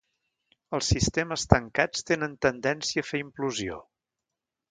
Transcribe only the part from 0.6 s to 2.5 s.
Els sistemes tancats tenen